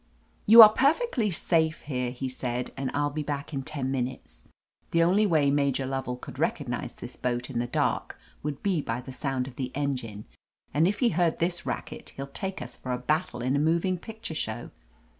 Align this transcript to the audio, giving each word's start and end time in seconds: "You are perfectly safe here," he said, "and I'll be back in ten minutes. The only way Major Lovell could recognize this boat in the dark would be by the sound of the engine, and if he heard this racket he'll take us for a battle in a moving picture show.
"You 0.47 0.63
are 0.63 0.69
perfectly 0.73 1.29
safe 1.29 1.81
here," 1.81 2.09
he 2.09 2.27
said, 2.27 2.71
"and 2.75 2.89
I'll 2.95 3.11
be 3.11 3.21
back 3.21 3.53
in 3.53 3.61
ten 3.61 3.91
minutes. 3.91 4.45
The 4.89 5.03
only 5.03 5.27
way 5.27 5.51
Major 5.51 5.85
Lovell 5.85 6.17
could 6.17 6.39
recognize 6.39 6.93
this 6.93 7.15
boat 7.15 7.51
in 7.51 7.59
the 7.59 7.67
dark 7.67 8.17
would 8.41 8.63
be 8.63 8.81
by 8.81 8.99
the 9.01 9.13
sound 9.13 9.47
of 9.47 9.57
the 9.57 9.71
engine, 9.75 10.25
and 10.73 10.87
if 10.87 11.01
he 11.01 11.09
heard 11.09 11.37
this 11.37 11.67
racket 11.67 12.13
he'll 12.17 12.25
take 12.25 12.63
us 12.63 12.75
for 12.75 12.91
a 12.91 12.97
battle 12.97 13.43
in 13.43 13.55
a 13.55 13.59
moving 13.59 13.99
picture 13.99 14.33
show. 14.33 14.71